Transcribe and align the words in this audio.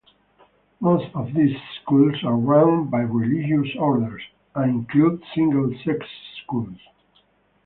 Most 0.79 1.13
of 1.13 1.31
these 1.31 1.55
schools 1.79 2.23
are 2.23 2.35
run 2.35 2.87
by 2.89 3.01
religious 3.01 3.71
orders, 3.77 4.23
and 4.55 4.71
include 4.77 5.21
single-sex 5.35 6.03
schools. 6.41 6.79